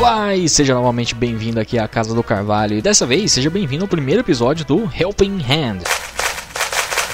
[0.00, 2.74] Olá e seja novamente bem-vindo aqui à Casa do Carvalho.
[2.74, 5.80] E dessa vez, seja bem-vindo ao primeiro episódio do Helping Hand.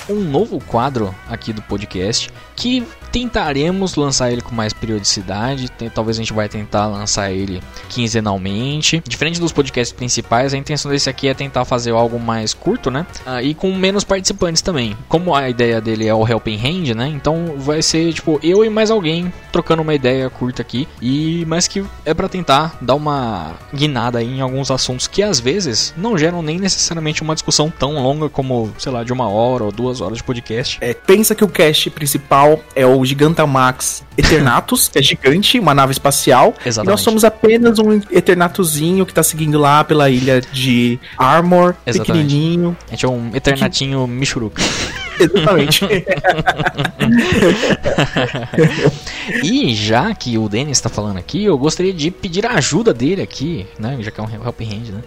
[0.08, 2.86] Um novo quadro aqui do podcast que
[3.16, 5.70] tentaremos lançar ele com mais periodicidade.
[5.70, 9.02] Tem, talvez a gente vai tentar lançar ele quinzenalmente.
[9.08, 13.06] Diferente dos podcasts principais, a intenção desse aqui é tentar fazer algo mais curto, né?
[13.24, 14.94] Ah, e com menos participantes também.
[15.08, 17.08] Como a ideia dele é o Helping Hand, né?
[17.08, 20.86] Então vai ser tipo eu e mais alguém trocando uma ideia curta aqui.
[21.00, 25.94] E mas que é para tentar dar uma guinada em alguns assuntos que às vezes
[25.96, 29.72] não geram nem necessariamente uma discussão tão longa como, sei lá, de uma hora ou
[29.72, 30.76] duas horas de podcast.
[30.82, 35.92] É, pensa que o cast principal é o Gigantamax Eternatus, que é gigante, uma nave
[35.92, 36.54] espacial.
[36.64, 36.88] Exatamente.
[36.88, 42.24] E nós somos apenas um Eternatuzinho que tá seguindo lá pela ilha de Armor, Exatamente.
[42.24, 42.76] pequenininho.
[42.88, 44.62] A gente é um eternatinho Michuruca.
[45.18, 45.84] Exatamente.
[49.42, 53.22] e já que o Denis está falando aqui, eu gostaria de pedir a ajuda dele
[53.22, 53.96] aqui, né?
[54.00, 55.02] Já que é um helping hand, né?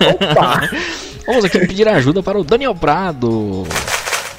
[0.00, 0.68] Opa!
[1.26, 3.66] Vamos aqui pedir ajuda para o Daniel Prado.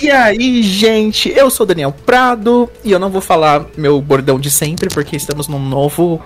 [0.02, 4.40] E aí, gente, eu sou o Daniel Prado e eu não vou falar meu bordão
[4.40, 6.22] de sempre porque estamos num novo,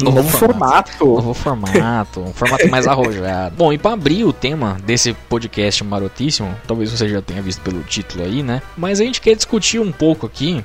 [0.00, 1.04] num novo, formato.
[1.04, 3.56] Novo formato, um formato mais arrojado.
[3.58, 7.82] Bom, e para abrir o tema desse podcast marotíssimo, talvez você já tenha visto pelo
[7.82, 8.62] título aí, né?
[8.76, 10.64] Mas a gente quer discutir um pouco aqui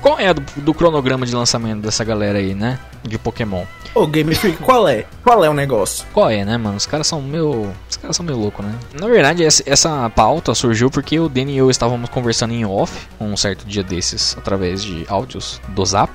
[0.00, 2.78] qual é do, do cronograma de lançamento dessa galera aí, né?
[3.02, 3.64] De Pokémon.
[3.94, 5.04] Ô, Game Freak, qual é?
[5.22, 6.06] Qual é o negócio?
[6.12, 6.76] Qual é, né, mano?
[6.76, 7.72] Os caras são meio.
[7.88, 8.72] Os caras são meio loucos, né?
[8.98, 13.08] Na verdade, essa, essa pauta surgiu porque o Danny e eu estávamos conversando em off
[13.20, 16.10] um certo dia desses, através de áudios do Zap.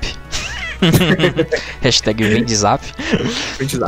[1.82, 2.24] Hashtag.
[2.24, 2.84] Vendizap.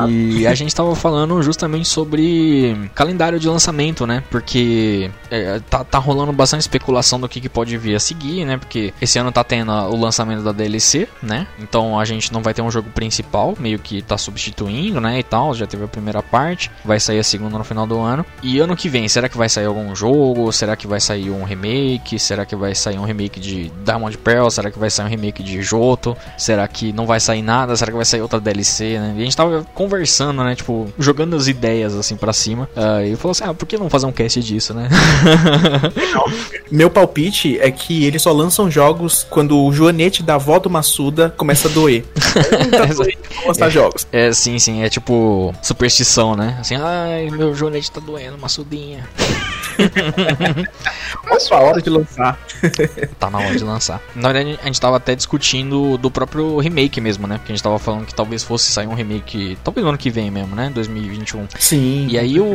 [0.10, 4.24] E a gente tava falando justamente sobre calendário de lançamento, né?
[4.30, 8.58] Porque é, tá, tá rolando bastante especulação do que, que pode vir a seguir, né?
[8.58, 11.48] Porque esse ano tá tendo o lançamento da DLC, né?
[11.60, 15.20] Então a gente não vai ter um jogo principal, meio que tá substituindo, né?
[15.20, 15.54] E tal.
[15.54, 18.26] Já teve a primeira parte, vai sair a segunda no final do ano.
[18.44, 20.52] E ano que vem, será que vai sair algum jogo?
[20.52, 22.20] Será que vai sair um remake?
[22.20, 24.50] Será que vai sair um remake de Diamond Pearl?
[24.50, 26.16] Será que vai sair um remake de Joto?
[26.38, 27.76] Será que não vai sair nada?
[27.76, 29.14] Será que vai sair outra DLC, né?
[29.18, 30.56] E a gente tava conversando, né?
[30.56, 32.70] Tipo, jogando as ideias assim para cima.
[32.76, 34.90] Uh, e falou assim: ah, por que não fazer um cast disso, né?
[36.72, 41.34] Meu palpite é que eles só lançam jogos quando o joanete da avó do Massuda
[41.38, 42.06] começa a doer.
[42.16, 44.08] tá lançar jogos.
[44.12, 46.58] É, sim, sim, é tipo superstição, né?
[46.60, 49.08] Assim, ai, meu joanete tá doendo, Massudinha.
[51.24, 52.40] Mas a hora de lançar.
[53.20, 54.02] tá na hora de lançar.
[54.16, 57.38] Na verdade, a gente tava até discutindo do próprio remake mesmo, né?
[57.38, 60.10] Porque a gente tava falando que talvez fosse sair um remake, talvez no ano que
[60.10, 60.72] vem mesmo, né?
[60.74, 61.48] 2021.
[61.60, 62.08] Sim.
[62.10, 62.46] E aí o,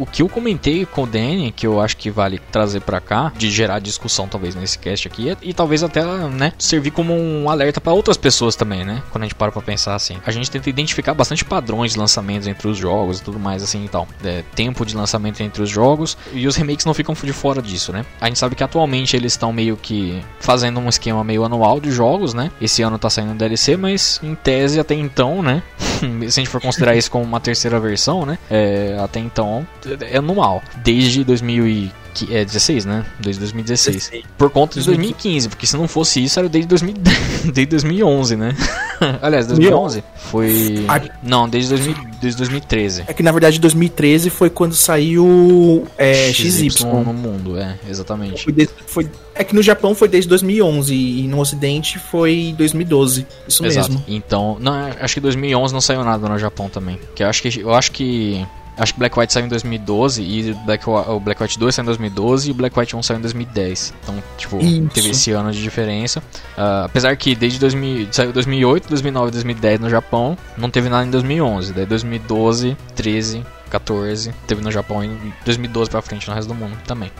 [0.00, 3.32] o que eu comentei com o Danny, que eu acho que vale trazer para cá,
[3.36, 7.50] de gerar discussão talvez nesse cast aqui, e, e talvez até, né, servir como um
[7.50, 9.02] alerta para outras pessoas também, né?
[9.10, 10.18] Quando a gente para pra pensar assim.
[10.26, 13.84] A gente tenta identificar bastante padrões de lançamentos entre os jogos e tudo mais assim
[13.84, 14.06] e tal.
[14.22, 17.92] É, tempo de lançamento entre os jogos e os remakes não ficam de fora disso,
[17.92, 18.04] né?
[18.20, 21.90] A gente sabe que atualmente eles estão meio que fazendo um esquema meio anual de
[21.90, 22.50] jogos, né?
[22.60, 25.62] Esse ano tá saindo DLC, mas em tese até então, né?
[25.78, 28.38] Se a gente for considerar isso como uma terceira versão, né?
[28.50, 29.66] É, até então
[30.00, 30.62] é anual.
[30.76, 31.92] Desde 2000 e
[32.30, 33.04] é 16, né?
[33.20, 33.96] Desde 2016.
[33.96, 34.24] 16.
[34.36, 36.94] Por conta de 2015, porque se não fosse isso era desde, 2000,
[37.52, 38.56] desde 2011, né?
[39.22, 40.86] Aliás, 2011 foi.
[41.22, 43.04] Não, desde, 2000, desde 2013.
[43.06, 48.44] É que na verdade 2013 foi quando saiu é, XY, XY no mundo, é, exatamente.
[48.44, 53.26] Foi, de, foi é que no Japão foi desde 2011 e no Ocidente foi 2012.
[53.46, 53.90] Isso Exato.
[53.90, 54.04] mesmo.
[54.08, 56.98] Então, não, acho que 2011 não saiu nada no Japão também.
[57.14, 58.44] Que eu acho que eu acho que
[58.78, 61.86] Acho que Black White saiu em 2012 e Black, o Black White 2 saiu em
[61.86, 63.94] 2012 e o Black White 1 saiu em 2010.
[64.02, 64.88] Então, tipo, Isso.
[64.94, 66.20] teve esse ano de diferença.
[66.20, 71.10] Uh, apesar que desde 2000, saiu 2008, 2009 2010 no Japão, não teve nada em
[71.10, 71.72] 2011.
[71.72, 75.10] Daí 2012, 13, 14, teve no Japão e
[75.44, 77.10] 2012 pra frente no resto do mundo também.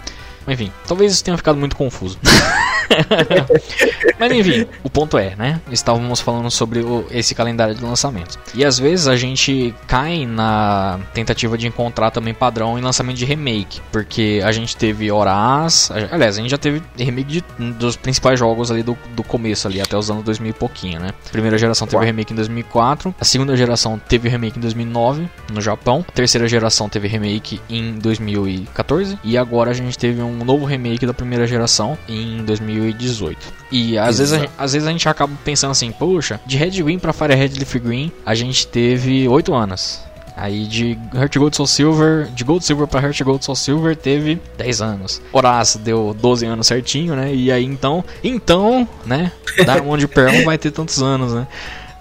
[0.48, 2.18] Enfim, talvez isso tenha ficado muito confuso.
[4.18, 5.60] Mas enfim, o ponto é, né?
[5.70, 8.38] Estávamos falando sobre o, esse calendário de lançamentos.
[8.54, 13.24] E às vezes a gente cai na tentativa de encontrar também padrão em lançamento de
[13.24, 13.80] remake.
[13.92, 15.90] Porque a gente teve Horaz.
[16.10, 19.80] Aliás, a gente já teve remake de, dos principais jogos ali do, do começo, ali,
[19.80, 21.10] até os anos 2000 e pouquinho, né?
[21.26, 23.14] A primeira geração teve remake em 2004.
[23.20, 26.04] A segunda geração teve remake em 2009 no Japão.
[26.08, 29.18] A terceira geração teve remake em 2014.
[29.22, 33.38] E agora a gente teve um novo remake da primeira geração em 2000 2018.
[33.70, 36.98] E às vezes, a, às vezes a gente acaba pensando assim, poxa, de Red Green
[36.98, 40.00] pra Fire Red Leaf Green, a gente teve 8 anos.
[40.36, 44.40] Aí de Heart Gold Soul Silver, de Gold Silver para Heart Gold Soul Silver teve
[44.56, 45.20] 10 anos.
[45.32, 47.34] Horácio deu 12 anos certinho, né?
[47.34, 49.32] E aí então, então, né?
[49.56, 51.46] Diamond Pearl vai ter tantos anos, né?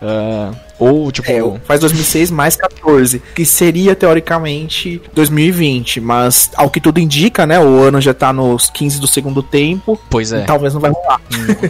[0.02, 1.30] Uh, ou, tipo.
[1.32, 7.60] É, faz 2006 mais 14, que seria teoricamente 2020, mas ao que tudo indica, né?
[7.60, 10.00] O ano já tá nos 15 do segundo tempo.
[10.10, 10.44] Pois é.
[10.44, 11.22] Talvez não vai rolar.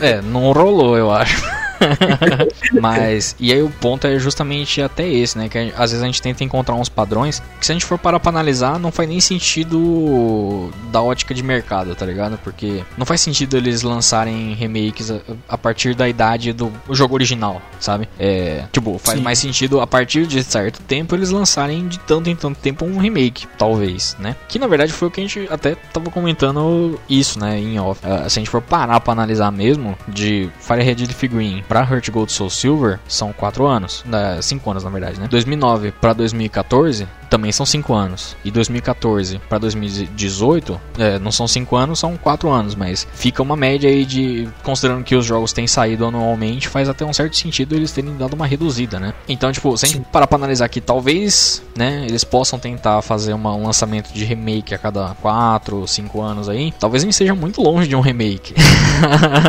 [0.02, 1.42] É, não rolou, eu acho.
[2.82, 5.50] Mas, e aí o ponto é justamente até esse, né?
[5.50, 8.20] Que às vezes a gente tenta encontrar uns padrões que se a gente for parar
[8.20, 12.38] pra analisar, não faz nem sentido da ótica de mercado, tá ligado?
[12.44, 17.62] Porque não faz sentido eles lançarem remakes a, a partir da idade do jogo original,
[17.80, 18.08] sabe?
[18.20, 19.24] É, tipo, faz Sim.
[19.24, 22.98] mais sentido a partir de certo tempo eles lançarem de tanto em tanto tempo um
[22.98, 24.36] remake, talvez, né?
[24.48, 28.02] Que na verdade foi o que a gente até tava comentando isso, né, em off.
[28.06, 32.10] Uh, se a gente for parar pra analisar mesmo, de Firehead e Figurine pra Heart
[32.10, 34.04] Gold Soul Silver são 4 anos,
[34.42, 35.28] 5 anos na verdade, né?
[35.30, 38.36] 2009 para 2014 também são 5 anos.
[38.44, 43.56] E 2014 para 2018, é, não são 5 anos, são 4 anos, mas fica uma
[43.56, 44.48] média aí de.
[44.64, 48.34] Considerando que os jogos têm saído anualmente, faz até um certo sentido eles terem dado
[48.34, 49.14] uma reduzida, né?
[49.28, 53.66] Então, tipo, sem parar pra analisar aqui, talvez, né, eles possam tentar fazer uma, um
[53.66, 56.74] lançamento de remake a cada 4, 5 anos aí.
[56.80, 58.54] Talvez nem seja muito longe de um remake.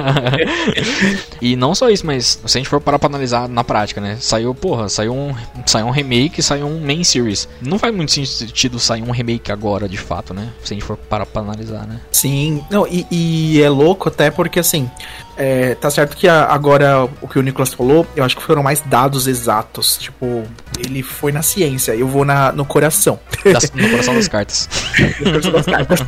[1.41, 4.17] e não só isso, mas se a gente for parar pra analisar na prática, né?
[4.21, 5.35] Saiu, porra, saiu um,
[5.67, 9.89] saiu um remake, saiu um main series não faz muito sentido sair um remake agora,
[9.89, 10.49] de fato, né?
[10.65, 12.01] Se a gente for parar pra analisar, né?
[12.11, 14.91] Sim, não, e, e é louco até porque assim.
[15.37, 18.61] É, tá certo que a, agora o que o Nicolas falou, eu acho que foram
[18.61, 19.97] mais dados exatos.
[19.97, 20.45] Tipo,
[20.79, 23.21] ele foi na ciência, eu vou na, no coração.
[23.45, 24.69] Das, no coração das cartas.
[25.21, 26.01] no coração das cartas.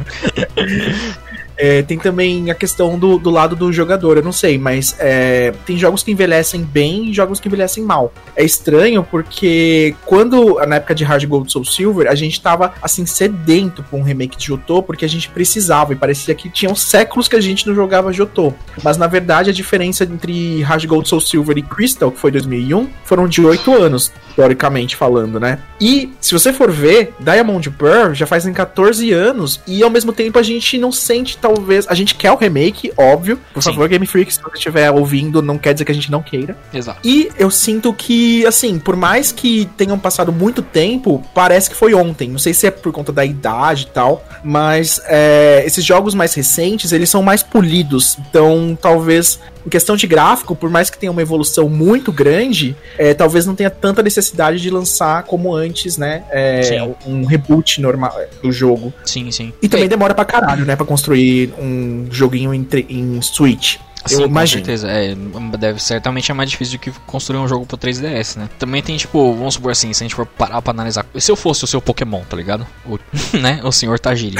[1.62, 5.52] É, tem também a questão do, do lado do jogador, eu não sei, mas é,
[5.66, 8.14] tem jogos que envelhecem bem e jogos que envelhecem mal.
[8.34, 13.04] É estranho porque quando, na época de Hard Gold Soul Silver, a gente tava assim
[13.04, 17.28] sedento pra um remake de Jotô porque a gente precisava e parecia que tinham séculos
[17.28, 18.54] que a gente não jogava Jotô.
[18.82, 22.88] Mas na verdade a diferença entre Hard Gold Soul Silver e Crystal, que foi 2001,
[23.04, 25.58] foram de 8 anos, teoricamente falando, né?
[25.78, 30.38] E se você for ver, Diamond Pearl já fazem 14 anos e ao mesmo tempo
[30.38, 31.86] a gente não sente tal talvez.
[31.88, 33.38] A gente quer o remake, óbvio.
[33.52, 33.70] Por Sim.
[33.70, 36.56] favor, Game Freak, se você estiver ouvindo, não quer dizer que a gente não queira.
[36.72, 37.00] Exato.
[37.04, 41.94] E eu sinto que, assim, por mais que tenham passado muito tempo, parece que foi
[41.94, 42.28] ontem.
[42.28, 46.34] Não sei se é por conta da idade e tal, mas é, esses jogos mais
[46.34, 48.18] recentes, eles são mais polidos.
[48.18, 49.40] Então, talvez
[49.70, 53.54] em questão de gráfico, por mais que tenha uma evolução muito grande, é, talvez não
[53.54, 56.24] tenha tanta necessidade de lançar como antes, né?
[56.28, 56.60] É,
[57.06, 58.92] um reboot normal do jogo.
[59.04, 59.52] Sim, sim.
[59.62, 60.74] E também demora pra caralho, né?
[60.74, 63.76] Pra construir um joguinho em, em Switch.
[64.06, 64.88] Sim, com certeza.
[64.90, 65.14] É,
[65.58, 68.48] deve certamente é mais difícil do que construir um jogo pro 3DS, né?
[68.58, 71.04] Também tem, tipo, vamos supor assim, se a gente for parar pra analisar.
[71.16, 72.66] Se eu fosse o seu Pokémon, tá ligado?
[72.86, 72.98] O,
[73.36, 73.60] né?
[73.64, 74.36] O senhor Tajiri.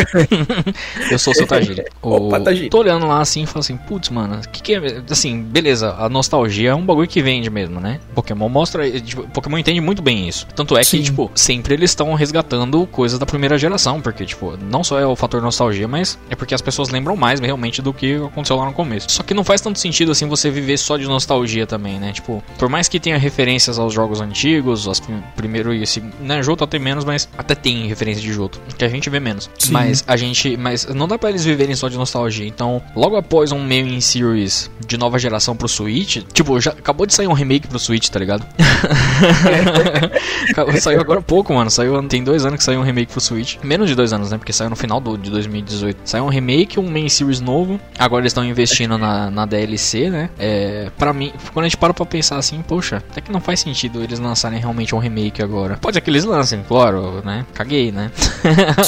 [1.11, 1.85] eu sou o seu Tajiri.
[2.03, 2.71] O, Opa, Tajiri.
[2.71, 5.03] Tô olhando lá assim e falo assim, putz, mano, que que é.
[5.11, 8.01] Assim, beleza, a nostalgia é um bagulho que vende mesmo, né?
[8.15, 8.91] Pokémon mostra.
[9.01, 10.47] Tipo, Pokémon entende muito bem isso.
[10.55, 10.99] Tanto é Sim.
[10.99, 15.07] que, tipo, sempre eles estão resgatando coisas da primeira geração, porque, tipo, não só é
[15.07, 18.65] o fator nostalgia, mas é porque as pessoas lembram mais realmente do que aconteceu lá
[18.65, 19.11] no começo.
[19.11, 22.13] Só que não faz tanto sentido assim você viver só de nostalgia também, né?
[22.13, 26.41] Tipo, por mais que tenha referências aos jogos antigos, aos prim primeiro e esse, né,
[26.41, 29.51] Joto até menos, mas até tem referência de Joto, que a gente vê menos.
[29.59, 29.73] Sim.
[29.73, 32.47] Mas a gente, mas não dá para eles viverem só de nostalgia.
[32.47, 37.13] Então, logo após um main series de nova geração pro Switch, tipo, já acabou de
[37.13, 38.47] sair um remake pro Switch, tá ligado?
[40.81, 41.71] saiu agora há pouco, mano.
[41.71, 43.57] Saiu, tem dois anos que saiu um remake pro Switch.
[43.65, 44.39] Menos de dois anos, né?
[44.39, 46.03] Porque saiu no final do, de 2018.
[46.05, 47.81] Saiu um remake, um main series novo.
[47.99, 50.31] Agora eles estão investindo na, na DLC DLC, né?
[50.39, 53.61] É, pra mim, quando a gente para pra pensar assim, poxa, até que não faz
[53.61, 55.77] sentido eles lançarem realmente um remake agora.
[55.81, 57.47] Pode ser que eles lancem, claro, né?
[57.55, 58.11] Caguei, né?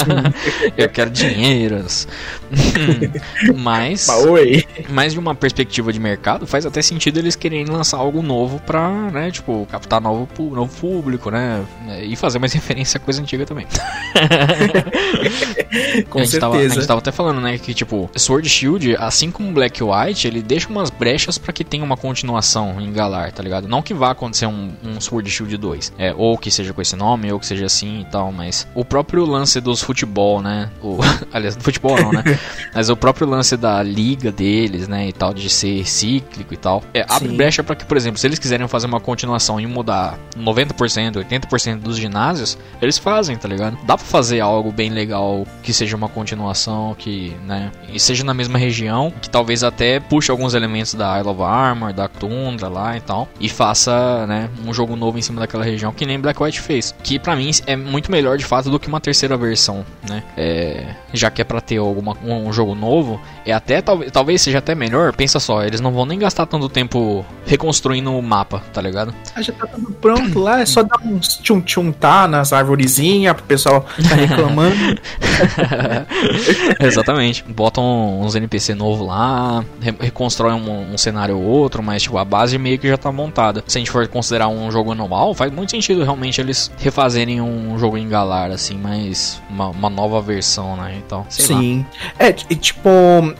[0.77, 2.07] Eu quero dinheiros.
[3.57, 4.07] mas,
[4.89, 8.91] mas de uma perspectiva de mercado, faz até sentido eles quererem lançar algo novo pra,
[9.11, 9.31] né?
[9.31, 11.65] Tipo, captar novo, novo público, né?
[12.03, 13.67] E fazer mais referência a coisa antiga também.
[16.11, 16.41] Com a gente certeza.
[16.41, 17.59] Tava, a gente tava até falando, né?
[17.59, 21.63] Que tipo, Sword Shield, assim como Black White, ele deixa uma umas brechas para que
[21.63, 23.69] tenha uma continuação em Galar, tá ligado?
[23.69, 26.97] Não que vá acontecer um, um Sword Shield 2, é, ou que seja com esse
[26.97, 30.69] nome, ou que seja assim e tal, mas o próprio lance dos futebol, né?
[30.83, 30.99] O,
[31.33, 32.39] aliás, do futebol não, né?
[32.75, 35.09] mas o próprio lance da liga deles, né?
[35.09, 37.37] E tal, de ser cíclico e tal, é, abre Sim.
[37.37, 41.79] brecha para que, por exemplo, se eles quiserem fazer uma continuação e mudar 90%, 80%
[41.79, 43.79] dos ginásios, eles fazem, tá ligado?
[43.85, 47.71] Dá pra fazer algo bem legal que seja uma continuação, que, né?
[47.93, 51.93] E seja na mesma região, que talvez até puxe alguns elementos da Isle of Armor,
[51.93, 55.93] da Tundra lá e tal, e faça, né, um jogo novo em cima daquela região,
[55.93, 56.95] que nem Black White fez.
[57.03, 60.23] Que para mim é muito melhor de fato do que uma terceira versão, né?
[60.37, 64.59] É, já que é pra ter alguma, um jogo novo, é até talvez, talvez seja
[64.59, 65.13] até melhor.
[65.13, 69.15] Pensa só, eles não vão nem gastar tanto tempo reconstruindo o mapa, tá ligado?
[69.35, 73.45] Ah, já tá tudo pronto lá, é só dar uns tchum-tchum tá nas arvorezinhas pro
[73.45, 75.01] pessoal tá reclamando.
[76.81, 77.45] Exatamente.
[77.47, 82.25] Botam uns NPC novo lá, re reconstrói um, um, cenário ou outro, mas tipo, a
[82.25, 83.63] base meio que já tá montada.
[83.67, 87.77] Se a gente for considerar um jogo anual, faz muito sentido realmente eles refazerem um
[87.79, 91.01] jogo em Galar, assim, mas uma, uma nova versão, né?
[91.05, 91.85] Então, Sim.
[92.19, 92.27] Lá.
[92.27, 92.89] É, tipo,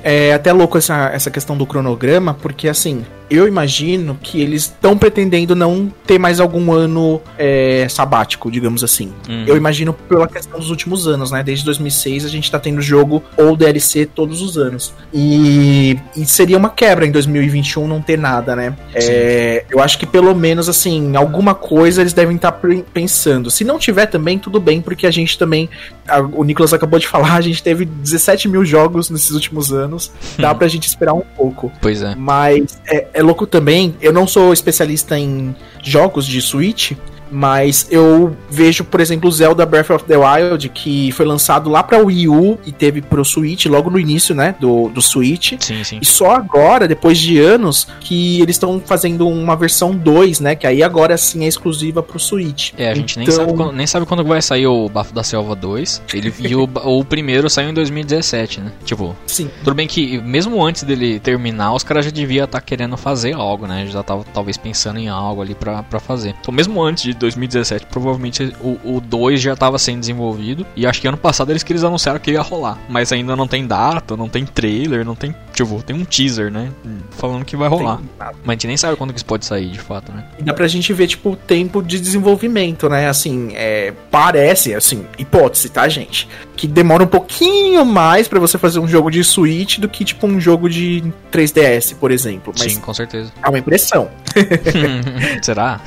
[0.03, 3.05] é até louco essa, essa questão do cronograma, porque assim,
[3.37, 9.13] eu imagino que eles estão pretendendo não ter mais algum ano é, sabático, digamos assim.
[9.29, 9.45] Uhum.
[9.47, 11.43] Eu imagino pela questão dos últimos anos, né?
[11.43, 14.93] Desde 2006 a gente tá tendo jogo ou DLC todos os anos.
[15.13, 18.77] E, e seria uma quebra em 2021 não ter nada, né?
[18.95, 23.51] É, eu acho que pelo menos, assim, alguma coisa eles devem estar tá pensando.
[23.51, 25.69] Se não tiver também, tudo bem, porque a gente também.
[26.07, 30.13] A, o Nicolas acabou de falar, a gente teve 17 mil jogos nesses últimos anos.
[30.39, 31.73] Dá pra gente esperar um pouco.
[31.81, 32.15] Pois é.
[32.15, 36.93] Mas é, é louco também, eu não sou especialista em jogos de Switch,
[37.33, 41.83] mas eu vejo, por exemplo, o Zelda Breath of the Wild, que foi lançado lá
[41.83, 45.55] pra Wii U e teve pro Switch, logo no início, né, do, do Switch.
[45.59, 45.99] Sim, sim.
[46.01, 50.67] E só agora, depois de anos, que eles estão fazendo uma versão 2, né, que
[50.67, 52.73] aí agora sim é exclusiva pro Switch.
[52.77, 53.25] É, a gente então...
[53.25, 56.03] nem, sabe quando, nem sabe quando vai sair o Bafo da Selva 2.
[56.13, 58.73] Ele, e o, o primeiro saiu em 2017, né?
[58.85, 59.51] Tipo, sim.
[59.65, 63.33] tudo bem que mesmo antes dele terminar, os caras já deviam estar tá querendo fazer
[63.33, 63.87] algo, né?
[63.87, 66.35] Já tava talvez pensando em algo ali pra, pra fazer.
[66.41, 70.67] Então mesmo antes de 2017, provavelmente o, o 2 já estava sendo desenvolvido.
[70.77, 72.79] E acho que ano passado eles que eles anunciaram que ia rolar.
[72.89, 75.35] Mas ainda não tem data, não tem trailer, não tem.
[75.53, 76.71] Tipo, tem um teaser, né?
[77.11, 78.01] Falando que vai rolar.
[78.19, 80.25] Mas a gente nem sabe quando que isso pode sair, de fato, né?
[80.39, 83.09] E dá pra gente ver, tipo, o tempo de desenvolvimento, né?
[83.09, 86.29] Assim, é, parece, assim, hipótese, tá, gente?
[86.57, 90.27] Que demora um pouquinho mais para você fazer um jogo de Switch do que, tipo,
[90.27, 92.53] um jogo de 3DS, por exemplo.
[92.59, 93.33] Mas Sim, com certeza.
[93.43, 94.11] É uma impressão.
[95.43, 95.81] Será?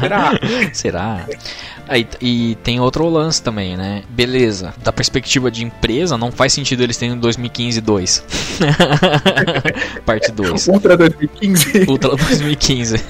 [0.00, 0.32] Será?
[0.72, 1.26] Será?
[1.88, 4.02] Aí, e tem outro lance também, né?
[4.10, 8.24] Beleza, da perspectiva de empresa, não faz sentido eles terem 2015 2.
[10.04, 10.68] Parte 2.
[10.68, 11.86] Ultra 2015.
[11.88, 12.96] Ultra 2015.
[12.96, 13.00] uh,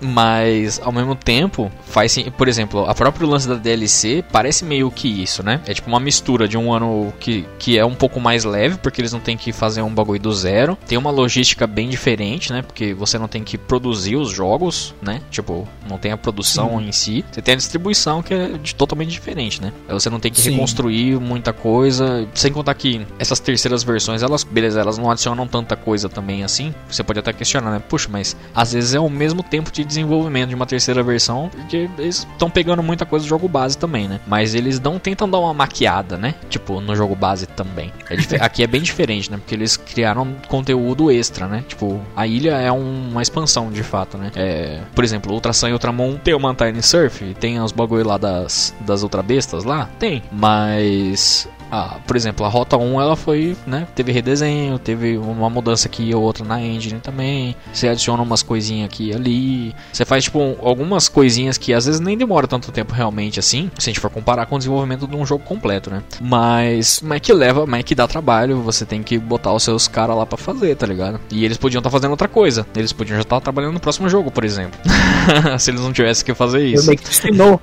[0.00, 5.22] mas, ao mesmo tempo, faz por exemplo, a próprio lance da DLC parece meio que
[5.22, 5.60] isso, né?
[5.66, 9.00] É tipo uma mistura de um ano que, que é um pouco mais leve, porque
[9.00, 10.76] eles não tem que fazer um bagulho do zero.
[10.86, 12.62] Tem uma logística bem diferente, né?
[12.62, 15.22] Porque você não tem que produzir os jogos, né?
[15.30, 17.24] Tipo, não tem a produção em si.
[17.30, 19.72] Você tem a distribuição que é de, totalmente diferente, né?
[19.88, 20.52] Você não tem que Sim.
[20.52, 22.26] reconstruir muita coisa.
[22.34, 26.74] Sem contar que essas terceiras versões, elas, beleza, elas não adicionam tanta coisa também assim.
[26.88, 27.82] Você pode até questionar, né?
[27.88, 31.88] Puxa, mas às vezes é o mesmo tempo de desenvolvimento de uma terceira versão, porque
[31.98, 34.20] eles estão pegando muita coisa do jogo base também, né?
[34.26, 36.34] Mas eles não tentam dar uma maquiada, né?
[36.48, 37.92] Tipo, no jogo base também.
[38.08, 39.36] É aqui é bem diferente, né?
[39.36, 41.64] Porque eles criaram conteúdo extra, né?
[41.66, 44.30] Tipo, a ilha é um, uma expansão de fato, né?
[44.34, 48.16] É, por exemplo, Ultra Sun e Ultramon tem uma Tiny Surf, tem os bagulho lá
[48.16, 49.88] das, das Ultra Bestas lá?
[49.98, 50.22] Tem.
[50.32, 55.88] Mas ah, por exemplo, a Rota 1 ela foi, né, teve redesenho, teve uma mudança
[55.88, 57.54] aqui ou outra na engine também.
[57.72, 59.74] Você adiciona umas coisinhas aqui e ali.
[59.92, 63.88] Você faz tipo algumas coisinhas que às vezes nem demora tanto tempo realmente assim, se
[63.88, 66.02] a gente for comparar com o desenvolvimento de um jogo completo, né?
[66.20, 69.62] Mas, mas é que leva, mas é que dá trabalho, você tem que botar os
[69.62, 71.20] seus caras lá para fazer, tá ligado?
[71.30, 72.66] E eles podiam estar tá fazendo outra coisa.
[72.74, 74.78] Eles podiam já estar tá trabalhando no próximo jogo, por exemplo.
[75.58, 76.90] se eles não tivessem que fazer isso.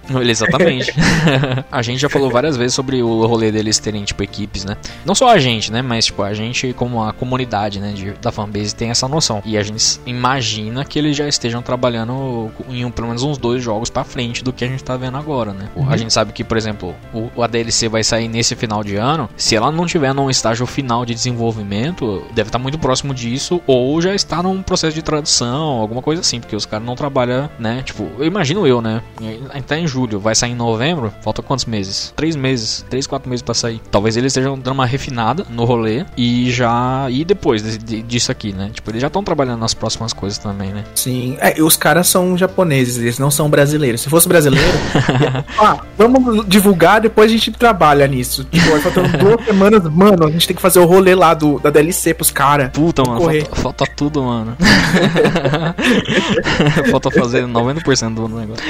[0.30, 0.94] Exatamente.
[1.72, 4.78] a gente já falou várias vezes sobre o rolê deles terem tipo, equipes, né?
[5.06, 5.82] Não só a gente, né?
[5.82, 7.94] Mas, tipo, a gente, como a comunidade, né?
[7.94, 9.42] De, da fanbase tem essa noção.
[9.46, 13.64] E a gente imagina que eles já estejam trabalhando em um, pelo menos uns dois
[13.64, 15.70] jogos para frente do que a gente tá vendo agora, né?
[15.76, 15.90] Uhum.
[15.90, 19.30] A gente sabe que, por exemplo, o, a DLC vai sair nesse final de ano.
[19.36, 23.62] Se ela não tiver num estágio final de desenvolvimento, deve estar tá muito próximo disso,
[23.66, 27.50] ou já está num processo de tradução, alguma coisa assim, porque os caras não trabalham,
[27.60, 27.82] né?
[27.84, 29.02] Tipo, eu imagino eu, né?
[29.50, 32.14] A gente tá em julho, vai sair em novembro, falta quantos meses?
[32.16, 33.82] Três meses, três, quatro meses para sair.
[33.90, 37.08] Talvez eles estejam dando uma refinada no rolê e já.
[37.10, 38.70] E depois de, de, disso aqui, né?
[38.74, 40.84] Tipo, eles já estão trabalhando nas próximas coisas também, né?
[40.96, 41.38] Sim.
[41.40, 44.02] É, os caras são japoneses, eles não são brasileiros.
[44.02, 44.78] Se fosse brasileiro,
[45.58, 48.44] ah, vamos divulgar, depois a gente trabalha nisso.
[48.46, 51.60] Tipo, vai faltando duas semanas, mano, a gente tem que fazer o rolê lá do,
[51.60, 52.72] da DLC pros caras.
[52.72, 54.58] Puta, mano, falta, falta, tudo, mano.
[56.92, 58.66] falta fazer 90% do negócio.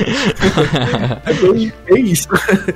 [1.88, 2.28] é, é isso.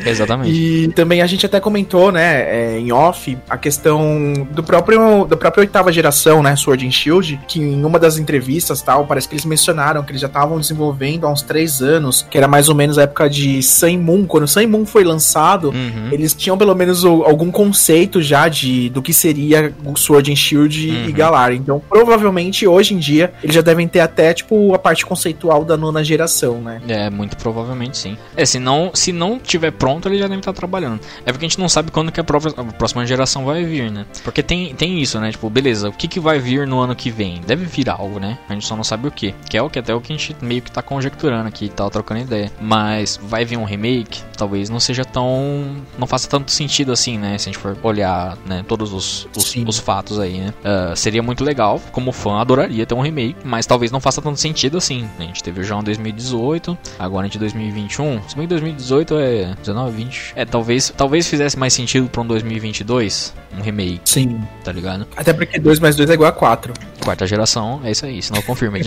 [0.05, 0.51] Exatamente.
[0.51, 2.30] E também a gente até comentou, né?
[2.31, 6.91] Né, é, em off, a questão do próprio da própria oitava geração, né, Sword and
[6.91, 10.59] Shield, que em uma das entrevistas tal, parece que eles mencionaram que eles já estavam
[10.59, 14.25] desenvolvendo há uns três anos, que era mais ou menos a época de Sun Moon.
[14.25, 16.09] Quando Sun Moon foi lançado, uhum.
[16.11, 20.35] eles tinham pelo menos o, algum conceito já de do que seria o Sword and
[20.35, 21.09] Shield uhum.
[21.09, 21.53] e Galar.
[21.53, 25.75] Então, provavelmente hoje em dia eles já devem ter até tipo a parte conceitual da
[25.75, 26.81] nona geração, né?
[26.87, 28.17] É, muito provavelmente sim.
[28.35, 30.99] É, se não, se não tiver pronto, ele já deve estar trabalhando.
[31.25, 33.91] É porque a gente não sabe quando que a, próxima, a próxima geração vai vir,
[33.91, 34.05] né?
[34.23, 35.31] Porque tem, tem isso, né?
[35.31, 37.41] Tipo, beleza, o que, que vai vir no ano que vem?
[37.45, 38.37] Deve vir algo, né?
[38.47, 39.33] A gente só não sabe o que.
[39.49, 41.89] Que é o que até o que a gente meio que tá conjecturando aqui, tá
[41.89, 42.51] trocando ideia.
[42.59, 44.21] Mas vai vir um remake?
[44.37, 45.75] Talvez não seja tão.
[45.97, 47.37] não faça tanto sentido assim, né?
[47.37, 50.53] Se a gente for olhar, né, todos os, os, os fatos aí, né?
[50.59, 54.39] Uh, seria muito legal, como fã, adoraria ter um remake, mas talvez não faça tanto
[54.39, 55.07] sentido assim.
[55.19, 58.21] A gente teve o jogo em 2018, agora em 2021.
[58.27, 60.33] Se bem que 2018 é 19, 20.
[60.35, 64.01] É, talvez, talvez fizesse mais sentido pra um 2022, um remake.
[64.05, 64.41] Sim.
[64.63, 65.07] Tá ligado?
[65.15, 66.73] Até porque 2 mais 2 é igual a 4.
[67.03, 68.77] Quarta geração, é isso aí, senão confirma.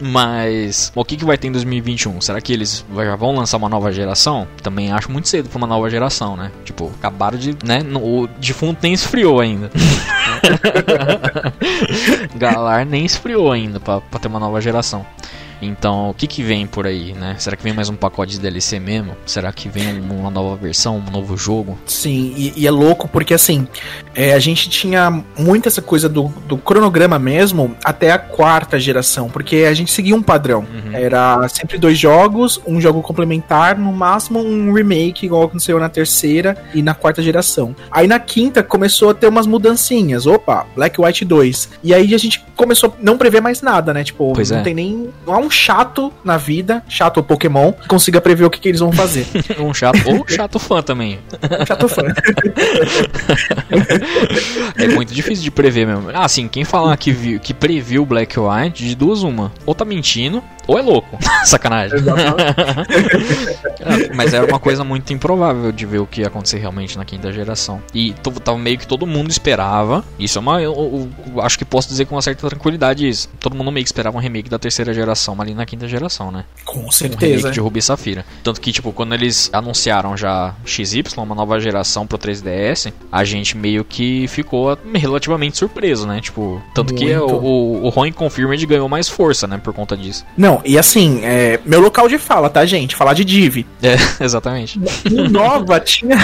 [0.00, 2.20] Mas o que, que vai ter em 2021?
[2.20, 4.48] Será que eles já vão lançar uma nova geração?
[4.62, 6.50] Também acho muito cedo pra uma nova geração, né?
[6.64, 7.56] Tipo, acabaram de.
[7.64, 7.80] né?
[8.02, 9.70] O defunto nem esfriou ainda.
[12.36, 15.06] Galar nem esfriou ainda pra, pra ter uma nova geração.
[15.60, 17.36] Então, o que que vem por aí, né?
[17.38, 19.16] Será que vem mais um pacote de DLC mesmo?
[19.26, 21.78] Será que vem uma nova versão, um novo jogo?
[21.86, 23.66] Sim, e, e é louco porque assim,
[24.14, 29.28] é, a gente tinha muito essa coisa do, do, cronograma mesmo até a quarta geração,
[29.28, 30.60] porque a gente seguia um padrão.
[30.60, 30.92] Uhum.
[30.92, 36.56] Era sempre dois jogos, um jogo complementar, no máximo um remake, igual aconteceu na terceira
[36.74, 37.74] e na quarta geração.
[37.90, 40.26] Aí na quinta começou a ter umas mudancinhas.
[40.26, 41.70] Opa, Black White 2.
[41.82, 44.04] E aí a gente começou a não prever mais nada, né?
[44.04, 44.62] Tipo, pois não é.
[44.62, 45.08] tem nem.
[45.26, 48.80] Não há um chato na vida, chato Pokémon, que consiga prever o que, que eles
[48.80, 49.26] vão fazer.
[49.58, 51.18] um chato, ou chato fã também.
[51.60, 52.02] Um chato fã.
[54.76, 56.10] é muito difícil de prever mesmo.
[56.12, 59.52] Ah, sim, quem falar que, viu, que previu Black White, de duas uma.
[59.66, 61.18] Ou tá mentindo, ou é louco.
[61.44, 61.98] Sacanagem.
[63.80, 67.06] é, mas era uma coisa muito improvável de ver o que ia acontecer realmente na
[67.06, 67.82] quinta geração.
[67.94, 68.12] E
[68.44, 70.04] tava meio que todo mundo esperava.
[70.18, 70.60] Isso é uma.
[70.60, 73.30] Eu, eu, acho que posso dizer com uma certa tranquilidade isso.
[73.40, 76.44] Todo mundo meio que esperava um remake da terceira geração ali na quinta geração, né?
[76.64, 77.24] Com certeza.
[77.24, 78.24] Um remake de Ruby e Safira.
[78.42, 83.56] Tanto que, tipo, quando eles anunciaram já XY, uma nova geração pro 3DS, a gente
[83.56, 86.20] meio que ficou relativamente surpreso, né?
[86.20, 87.06] Tipo, tanto muito.
[87.06, 89.58] que o, o, o Ron Confirmed ganhou mais força, né?
[89.62, 90.24] Por conta disso.
[90.36, 92.94] Não, e assim, é meu local de fala, tá, gente?
[92.94, 93.66] Falar de Div.
[93.82, 94.80] É, exatamente.
[95.10, 96.16] O Nova tinha.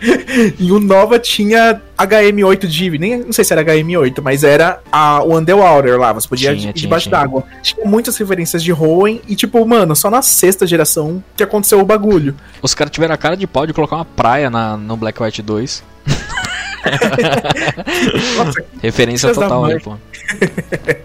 [0.58, 5.22] e o Nova tinha HM8 Div, nem não sei se era HM8, mas era a,
[5.22, 7.44] o Underwater lá, você podia tinha, ir debaixo d'água.
[7.62, 11.84] Tinha muitas referências de Hoenn e tipo, mano, só na sexta geração que aconteceu o
[11.84, 12.34] bagulho.
[12.62, 15.42] Os caras tiveram a cara de pau de colocar uma praia na, no Black White
[15.42, 15.82] 2.
[18.36, 19.96] Nossa, Referência total aí, pô.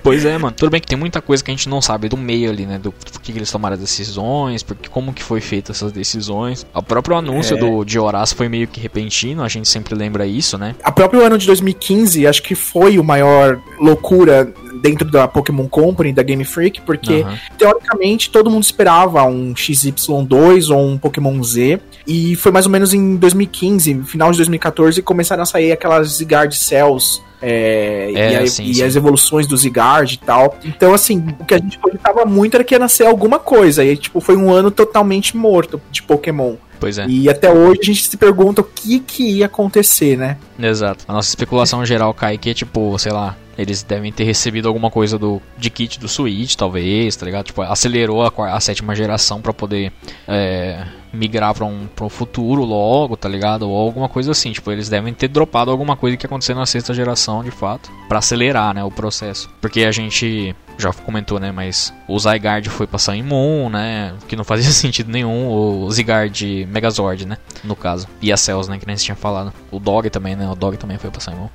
[0.04, 0.56] pois é, mano.
[0.56, 2.78] Tudo bem que tem muita coisa que a gente não sabe do meio ali, né?
[2.78, 6.66] Do que, que eles tomaram as decisões, porque como que foi feita essas decisões.
[6.74, 7.60] O próprio anúncio é.
[7.60, 10.76] do de Horácio foi meio que repentino, a gente sempre lembra isso, né?
[10.84, 16.14] A próprio ano de 2015, acho que foi o maior loucura dentro da Pokémon Company,
[16.14, 17.38] da Game Freak, porque uhum.
[17.58, 22.94] teoricamente todo mundo esperava um XY2 ou um Pokémon Z, e foi mais ou menos
[22.94, 28.48] em 2015, final de 2014, começaram a sair aquelas Zigard Cells é, é, e, a,
[28.48, 28.84] sim, e sim.
[28.84, 30.58] as evoluções do Zigard e tal.
[30.64, 33.84] Então, assim, o que a gente cogitava muito era que ia nascer alguma coisa.
[33.84, 36.56] E, tipo, foi um ano totalmente morto de Pokémon.
[36.80, 37.06] Pois é.
[37.08, 40.38] E até hoje a gente se pergunta o que que ia acontecer, né?
[40.60, 41.06] Exato.
[41.08, 44.92] A nossa especulação geral cai que é tipo, sei lá, eles devem ter recebido alguma
[44.92, 47.46] coisa do de kit do Switch, talvez, tá ligado?
[47.46, 49.92] Tipo, acelerou a, a sétima geração para poder
[50.28, 53.70] é, migrar para um, pra um futuro logo, tá ligado?
[53.70, 54.52] Ou alguma coisa assim.
[54.52, 58.20] Tipo, eles devem ter dropado alguma coisa que aconteceu na sexta geração, de fato, para
[58.20, 59.50] acelerar, né, o processo.
[59.62, 64.36] Porque a gente já comentou, né, mas o Zygarde foi passar em Moon, né, que
[64.36, 65.48] não fazia sentido nenhum.
[65.50, 68.08] O Zygarde Megazord, né, no caso.
[68.22, 69.54] E a Cells, né, que nem se tinha falado.
[69.72, 71.50] O Dog também, né, o Dog também foi passar em Moon.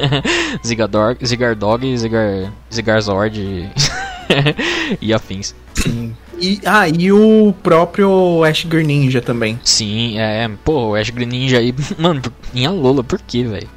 [0.64, 3.70] Zigardog, Zigardog, Zigar, Zigarzord
[5.00, 5.54] e afins.
[5.74, 6.14] Sim.
[6.40, 9.60] E, ah, e o próprio Ash Greninja também.
[9.62, 12.22] Sim, é, pô, o Ash Greninja aí, mano,
[12.54, 13.68] em Alola, por que, velho?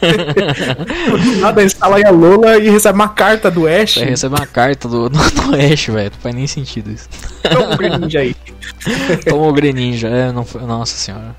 [1.40, 3.96] Nada, instala aí a Lola e recebe uma carta do Ash.
[3.96, 6.10] Recebe uma carta do, do, do Ash, velho.
[6.12, 7.08] Não faz nem sentido isso.
[7.42, 8.36] Toma o Greninja aí.
[9.28, 10.46] Toma o Greninja, é, não.
[10.66, 11.36] Nossa senhora.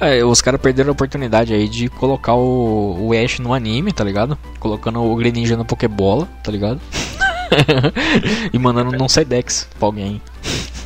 [0.00, 4.04] É, os caras perderam a oportunidade aí de colocar o, o Ash no anime, tá
[4.04, 4.38] ligado?
[4.58, 6.80] Colocando o Greninja no Pokébola, tá ligado?
[8.52, 10.20] e mandando num Sedex pra alguém.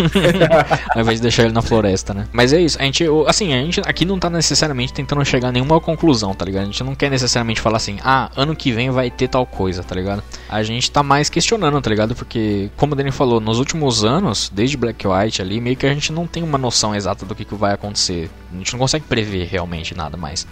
[0.94, 2.26] Ao invés de deixar ele na floresta, né?
[2.32, 5.52] Mas é isso, a gente, assim, a gente aqui não tá necessariamente tentando chegar a
[5.52, 6.62] nenhuma conclusão, tá ligado?
[6.62, 9.82] A gente não quer necessariamente falar assim, ah, ano que vem vai ter tal coisa,
[9.82, 10.22] tá ligado?
[10.48, 12.14] A gente tá mais questionando, tá ligado?
[12.14, 15.94] Porque, como o Dani falou, nos últimos anos, desde Black White ali, meio que a
[15.94, 18.30] gente não tem uma noção exata do que, que vai acontecer.
[18.52, 20.46] A gente não consegue prever realmente nada mais.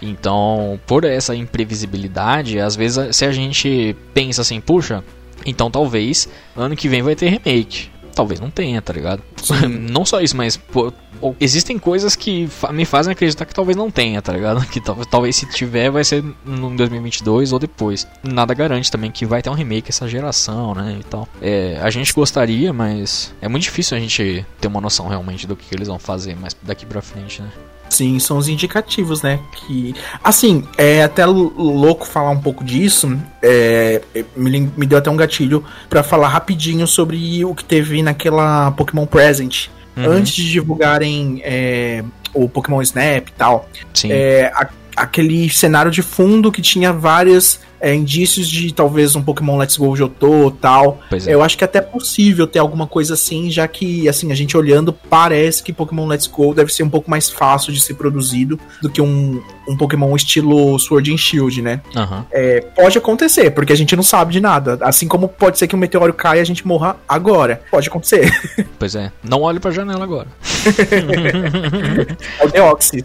[0.00, 5.02] Então, por essa imprevisibilidade, às vezes se a gente pensa assim, puxa,
[5.46, 7.90] então talvez ano que vem vai ter remake.
[8.18, 9.22] Talvez não tenha, tá ligado?
[9.70, 10.92] não só isso, mas pô,
[11.38, 14.58] existem coisas que me fazem acreditar que talvez não tenha, tá ligado?
[14.66, 18.08] Que talvez se tiver vai ser no 2022 ou depois.
[18.24, 20.96] Nada garante também que vai ter um remake essa geração, né?
[20.98, 21.28] E tal.
[21.40, 25.54] É, a gente gostaria, mas é muito difícil a gente ter uma noção realmente do
[25.54, 27.52] que eles vão fazer mais daqui pra frente, né?
[27.88, 29.40] Sim, são os indicativos, né?
[29.52, 33.18] Que, assim, é até louco falar um pouco disso.
[33.42, 34.02] É,
[34.36, 39.06] me, me deu até um gatilho para falar rapidinho sobre o que teve naquela Pokémon
[39.06, 39.68] Present.
[39.96, 40.10] Uhum.
[40.10, 43.68] Antes de divulgarem é, o Pokémon Snap e tal.
[43.94, 44.12] Sim.
[44.12, 49.56] É, a, aquele cenário de fundo que tinha várias é, indícios de talvez um Pokémon
[49.56, 51.00] Let's Go Jotô tal.
[51.12, 51.34] É.
[51.34, 54.56] Eu acho que é até possível ter alguma coisa assim, já que, assim, a gente
[54.56, 58.58] olhando, parece que Pokémon Let's Go deve ser um pouco mais fácil de ser produzido
[58.82, 61.80] do que um, um Pokémon estilo Sword and Shield, né?
[61.94, 62.24] Uhum.
[62.30, 64.78] É, pode acontecer, porque a gente não sabe de nada.
[64.80, 67.62] Assim como pode ser que um meteoro caia e a gente morra agora.
[67.70, 68.28] Pode acontecer.
[68.78, 69.10] Pois é.
[69.24, 70.28] Não olhe pra janela agora.
[72.38, 73.04] é o Deoxy.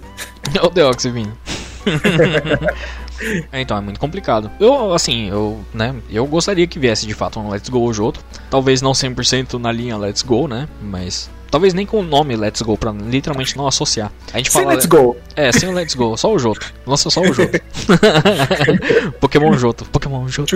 [0.54, 1.34] É o Deoxy vindo.
[3.52, 4.52] É, então, é muito complicado.
[4.60, 8.20] Eu, assim, eu, né, eu gostaria que viesse de fato um Let's Go Joto.
[8.50, 11.30] Talvez não 100% na linha Let's Go, né, mas...
[11.54, 14.12] Talvez nem com o nome Let's Go, pra literalmente não associar.
[14.34, 15.16] A gente sem fala, Let's Go.
[15.36, 16.74] É, sem o Let's Go, só o Joto.
[16.84, 17.60] Lança só o Joto.
[19.22, 19.86] Pokémon Joto.
[19.86, 20.56] Pokémon Joto.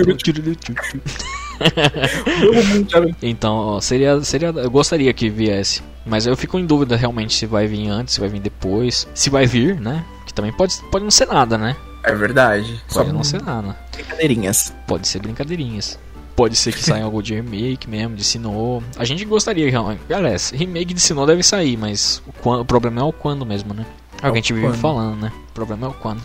[3.22, 4.48] então, seria, seria.
[4.48, 5.82] Eu gostaria que viesse.
[6.04, 9.06] Mas eu fico em dúvida realmente se vai vir antes, se vai vir depois.
[9.14, 10.04] Se vai vir, né?
[10.26, 11.76] Que também pode, pode não ser nada, né?
[12.08, 12.80] É verdade.
[12.92, 13.76] Pode Só não ser nada.
[13.92, 14.74] Brincadeirinhas.
[14.86, 15.98] Pode ser brincadeirinhas.
[16.34, 18.82] Pode ser que saia algo de remake mesmo, de Sinnoh.
[18.96, 19.68] A gente gostaria,
[20.08, 23.74] galera, remake de Sinnoh deve sair, mas o, quando, o problema é o quando mesmo,
[23.74, 23.84] né?
[24.22, 25.32] É o que a gente vive falando, né?
[25.50, 26.22] O problema é o quando.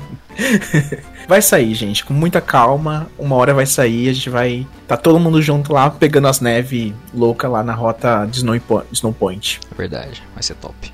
[1.28, 3.08] vai sair, gente, com muita calma.
[3.16, 4.66] Uma hora vai sair, a gente vai.
[4.86, 9.60] Tá todo mundo junto lá, pegando as neves louca lá na rota de Snow Point.
[9.70, 10.92] É verdade, vai ser top.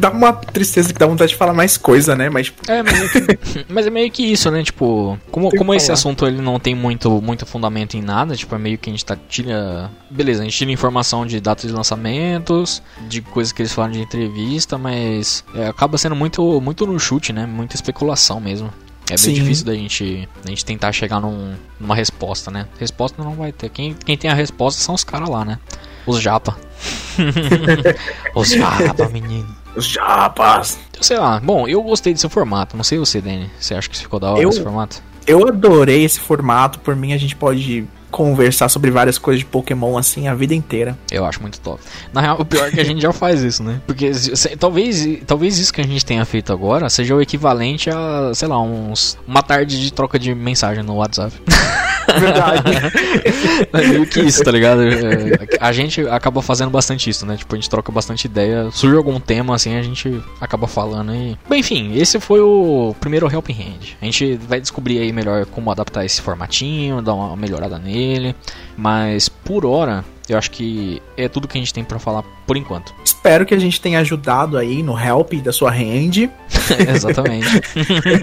[0.00, 2.28] Dá uma tristeza que dá vontade de falar mais coisa, né?
[2.28, 2.70] Mas, tipo...
[2.70, 4.62] é, mas, é mas é meio que isso, né?
[4.62, 8.58] Tipo, como, como esse assunto ele não tem muito, muito fundamento em nada, tipo, é
[8.58, 9.90] meio que a gente tá tira.
[10.10, 14.00] Beleza, a gente tira informação de datas de lançamentos, de coisas que eles falam de
[14.00, 17.46] entrevista, mas é, acaba sendo muito, muito no chute, né?
[17.46, 18.72] Muita especulação mesmo.
[19.06, 19.34] É bem Sim.
[19.34, 22.66] difícil da gente, da gente tentar chegar num, numa resposta, né?
[22.78, 23.68] Resposta não vai ter.
[23.68, 25.58] Quem, quem tem a resposta são os caras lá, né?
[26.04, 26.56] Os japa.
[28.34, 29.48] Os japa, menino.
[29.74, 30.78] Os japas.
[31.00, 31.40] Sei lá.
[31.40, 32.76] Bom, eu gostei desse formato.
[32.76, 33.50] Não sei você, Danny.
[33.58, 35.02] Você acha que ficou da hora eu, esse formato?
[35.26, 36.78] Eu adorei esse formato.
[36.80, 40.96] Por mim, a gente pode conversar sobre várias coisas de Pokémon assim a vida inteira.
[41.10, 41.82] Eu acho muito top.
[42.12, 43.80] Na real, o pior é que a gente já faz isso, né?
[43.86, 48.32] Porque se, talvez, talvez isso que a gente tenha feito agora seja o equivalente a,
[48.34, 51.34] sei lá, uns uma tarde de troca de mensagem no WhatsApp.
[52.18, 52.72] Verdade.
[53.72, 54.82] é meio que isso, tá ligado?
[54.82, 57.36] É, a gente acaba fazendo bastante isso, né?
[57.36, 58.70] Tipo, a gente troca bastante ideia.
[58.70, 61.38] Surge algum tema, assim, a gente acaba falando e.
[61.48, 63.96] Bem, enfim, esse foi o primeiro Helping Hand.
[64.00, 68.34] A gente vai descobrir aí melhor como adaptar esse formatinho, dar uma melhorada nele.
[68.76, 72.56] Mas por hora, eu acho que é tudo que a gente tem para falar por
[72.56, 72.92] enquanto.
[73.04, 76.28] Espero que a gente tenha ajudado aí no help da sua hand.
[76.94, 77.46] Exatamente.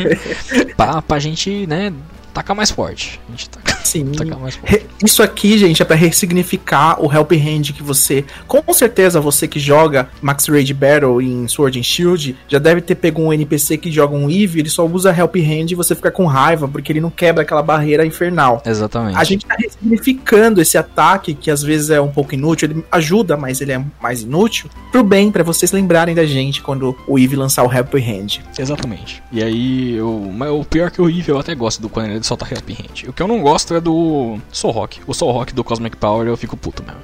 [0.76, 1.94] pra, pra gente, né,
[2.34, 3.20] tacar mais forte.
[3.28, 4.12] A gente taca, Sim.
[5.04, 8.26] Isso aqui, gente, é para ressignificar o Help Hand que você.
[8.48, 12.96] Com certeza, você que joga Max Raid Battle em Sword and Shield já deve ter
[12.96, 16.12] pego um NPC que joga um Eve, ele só usa Help Hand e você fica
[16.12, 18.62] com raiva porque ele não quebra aquela barreira infernal.
[18.66, 19.18] Exatamente.
[19.18, 23.36] A gente tá ressignificando esse ataque que às vezes é um pouco inútil, ele ajuda,
[23.36, 27.36] mas ele é mais inútil, pro bem, para vocês lembrarem da gente quando o Eve
[27.36, 28.40] lançar o Help Hand.
[28.58, 29.22] Exatamente.
[29.32, 32.12] E aí, eu, mas o pior é que o Eve eu até gosto do quando
[32.12, 33.10] ele solta Help Hand.
[33.10, 35.02] O que eu não gosto é do Soul Rock.
[35.08, 37.02] O Soul Rock do Cosmic Power eu fico puto mesmo.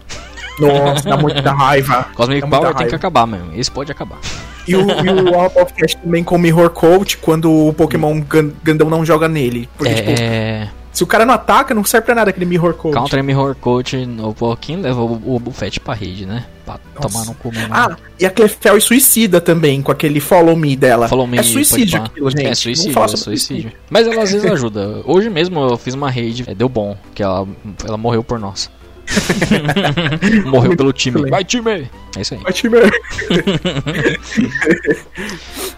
[0.60, 2.08] Nossa, dá muita raiva.
[2.16, 3.52] Cosmic Power tem que acabar mesmo.
[3.56, 4.20] Esse pode acabar.
[4.68, 8.22] E o, e o Out of Cash também com o Mirror Coat quando o Pokémon
[8.64, 9.68] Gandão não joga nele.
[9.76, 10.62] Porque, é...
[10.66, 12.94] tipo, se o cara não ataca, não serve pra nada aquele Mirror Coat.
[12.94, 16.46] Counter Mirror Coat no pouquinho leva o, o Buffet pra rede, né?
[16.78, 17.74] Pra tomar no cu mesmo.
[17.74, 21.08] Ah, e a Clefel é suicida também, com aquele follow me dela.
[21.08, 22.48] Follow me, é suicídio aquilo, gente.
[22.48, 23.72] É suicídio, é suicídio.
[23.90, 25.02] Mas ela às vezes ajuda.
[25.06, 27.48] Hoje mesmo eu fiz uma raid, é, deu bom, que ela,
[27.86, 28.70] ela morreu por nós.
[30.46, 31.30] morreu pelo time.
[31.30, 31.90] Vai, time!
[32.18, 32.40] É isso aí.
[32.42, 32.78] Vai, time.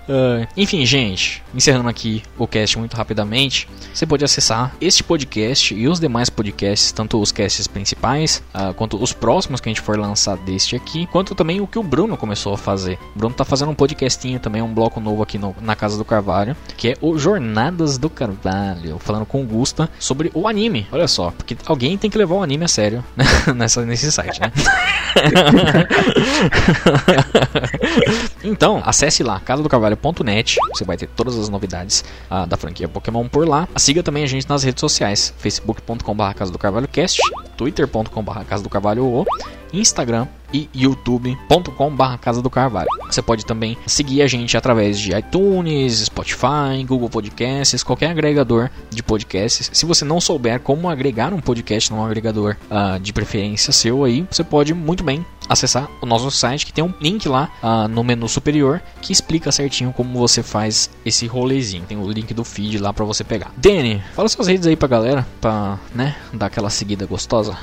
[0.09, 5.87] Ah, enfim, gente, encerrando aqui o cast muito rapidamente, você pode acessar este podcast e
[5.87, 9.97] os demais podcasts, tanto os casts principais, ah, quanto os próximos que a gente for
[9.97, 12.97] lançar deste aqui, quanto também o que o Bruno começou a fazer.
[13.15, 16.03] O Bruno tá fazendo um podcastinho também, um bloco novo aqui no- na Casa do
[16.03, 20.87] Carvalho, que é o Jornadas do Carvalho, falando com o Gusta sobre o anime.
[20.91, 23.20] Olha só, porque alguém tem que levar o anime a sério né,
[23.55, 24.51] nessa, nesse site, né?
[28.43, 30.57] então, acesse lá, casadocarvalho.net.
[30.73, 33.67] Você vai ter todas as novidades ah, da franquia Pokémon por lá.
[33.75, 37.19] Siga também a gente nas redes sociais: facebook.com.br Casa do Carvalho Cast,
[37.57, 39.25] twitter.com.br Casa do Carvalho
[39.73, 42.87] Instagram e youtube.com.br Casa do Carvalho.
[43.09, 49.01] Você pode também seguir a gente através de iTunes, Spotify, Google Podcasts, qualquer agregador de
[49.01, 49.69] podcasts.
[49.73, 54.25] Se você não souber como agregar um podcast num agregador ah, de preferência seu aí,
[54.29, 58.03] você pode muito bem acessar o nosso site que tem um link lá ah, no
[58.03, 61.83] menu superior que explica certinho como você faz esse rolezinho.
[61.87, 63.51] Tem o link do feed lá pra você pegar.
[63.57, 67.57] Danny, fala suas redes aí pra galera, pra, né, dar aquela seguida gostosa.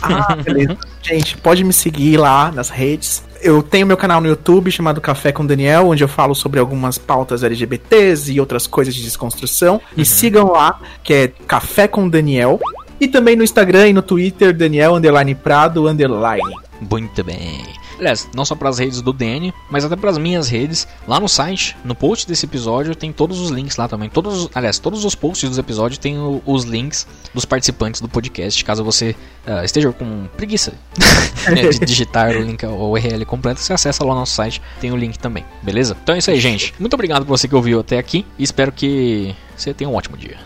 [0.00, 0.78] Ah, beleza.
[1.02, 3.24] Gente, pode me seguir lá nas redes.
[3.42, 6.98] Eu tenho meu canal no YouTube chamado Café com Daniel, onde eu falo sobre algumas
[6.98, 9.80] pautas LGBTs e outras coisas de desconstrução.
[9.96, 12.60] Me sigam lá, que é Café com Daniel.
[13.00, 16.54] E também no Instagram e no Twitter, Daniel Underline Prado Underline.
[16.80, 17.62] Muito bem.
[17.98, 20.88] Aliás, não só para as redes do DN, mas até para as minhas redes.
[21.06, 24.08] Lá no site, no post desse episódio, tem todos os links lá também.
[24.08, 28.64] Todos, aliás, todos os posts dos episódios tem o- os links dos participantes do podcast.
[28.64, 29.14] Caso você
[29.46, 30.72] ah, esteja com preguiça
[31.54, 34.90] né, de digitar o link, o URL completo, você acessa lá no nosso site, tem
[34.92, 35.44] o link também.
[35.62, 35.96] Beleza?
[36.02, 36.72] Então é isso aí, gente.
[36.78, 40.16] Muito obrigado por você que ouviu até aqui e espero que você tenha um ótimo
[40.16, 40.38] dia.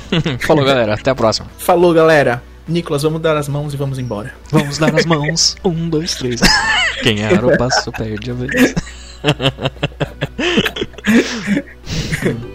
[0.46, 0.94] Falou, galera.
[0.94, 1.48] Até a próxima.
[1.58, 2.42] Falou, galera.
[2.66, 4.34] Nicolas, vamos dar as mãos e vamos embora.
[4.50, 5.56] Vamos dar as mãos.
[5.64, 6.40] Um, dois, três.
[7.02, 8.74] Quem era o passo perde a vez.